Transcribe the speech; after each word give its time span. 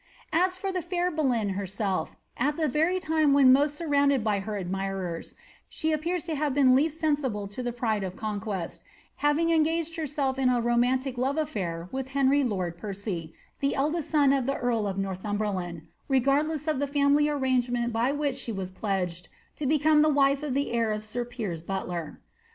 As 0.33 0.57
for 0.57 0.71
the 0.71 0.81
fair 0.81 1.11
Boleyn 1.11 1.49
herself, 1.49 2.15
at 2.35 2.57
the 2.57 2.67
very 2.67 2.99
time 2.99 3.33
when 3.33 3.53
most 3.53 3.75
surrounded 3.75 4.23
witli 4.23 4.59
admirers, 4.61 5.35
she 5.69 5.91
appears 5.91 6.23
to 6.23 6.33
have 6.33 6.55
been 6.55 6.73
least 6.73 6.99
sensible 6.99 7.47
to 7.49 7.61
the 7.61 7.71
pride 7.71 8.03
of 8.03 8.15
conquest, 8.15 8.81
having 9.17 9.51
engaged 9.51 9.97
herself 9.97 10.39
in 10.39 10.49
a 10.49 10.59
romantic 10.59 11.19
love 11.19 11.35
affidr 11.35 11.87
with 11.93 12.07
Henry 12.17 12.41
lord 12.43 12.79
Percy, 12.79 13.35
the 13.59 13.75
eldest 13.75 14.09
son 14.09 14.33
of 14.33 14.47
the 14.47 14.57
earl 14.57 14.87
of 14.87 14.97
Northumberland, 14.97 15.83
regardless 16.07 16.67
of 16.67 16.79
the 16.79 16.87
family 16.87 17.29
arrangement 17.29 17.93
by 17.93 18.11
which 18.11 18.37
she 18.37 18.51
was 18.51 18.71
pledged 18.71 19.29
to 19.55 19.67
become 19.67 20.01
the 20.01 20.09
wife 20.09 20.41
of 20.41 20.55
the 20.55 20.71
heir 20.71 20.91
of 20.91 21.05
sir 21.05 21.23
Piers 21.23 21.61
Butler. 21.61 22.19